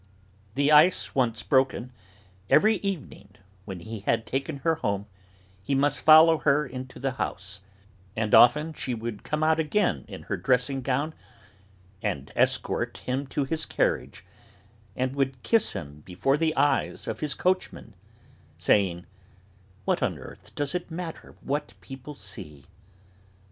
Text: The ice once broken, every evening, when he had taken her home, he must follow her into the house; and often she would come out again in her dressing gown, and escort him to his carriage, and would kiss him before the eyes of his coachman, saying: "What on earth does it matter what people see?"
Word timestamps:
The 0.55 0.71
ice 0.71 1.13
once 1.13 1.43
broken, 1.43 1.91
every 2.49 2.77
evening, 2.77 3.35
when 3.65 3.81
he 3.81 3.99
had 3.99 4.25
taken 4.25 4.57
her 4.65 4.73
home, 4.81 5.05
he 5.61 5.75
must 5.75 6.01
follow 6.01 6.39
her 6.39 6.65
into 6.65 6.97
the 6.99 7.11
house; 7.21 7.61
and 8.15 8.33
often 8.33 8.73
she 8.73 8.95
would 8.95 9.21
come 9.21 9.43
out 9.43 9.59
again 9.59 10.05
in 10.07 10.23
her 10.23 10.37
dressing 10.37 10.81
gown, 10.81 11.13
and 12.01 12.31
escort 12.35 12.97
him 13.05 13.27
to 13.27 13.43
his 13.43 13.67
carriage, 13.67 14.25
and 14.95 15.15
would 15.15 15.43
kiss 15.43 15.73
him 15.73 16.01
before 16.03 16.35
the 16.35 16.55
eyes 16.55 17.07
of 17.07 17.19
his 17.19 17.35
coachman, 17.35 17.93
saying: 18.57 19.05
"What 19.85 20.01
on 20.01 20.17
earth 20.17 20.55
does 20.55 20.73
it 20.73 20.89
matter 20.89 21.35
what 21.43 21.75
people 21.79 22.15
see?" 22.15 22.65